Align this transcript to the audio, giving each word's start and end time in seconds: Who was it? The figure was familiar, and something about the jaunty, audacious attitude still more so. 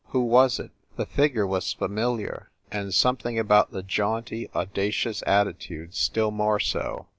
Who 0.07 0.21
was 0.21 0.59
it? 0.59 0.71
The 0.95 1.05
figure 1.05 1.45
was 1.45 1.73
familiar, 1.73 2.49
and 2.71 2.91
something 2.91 3.37
about 3.37 3.69
the 3.71 3.83
jaunty, 3.83 4.49
audacious 4.55 5.21
attitude 5.27 5.93
still 5.93 6.31
more 6.31 6.59
so. 6.59 7.05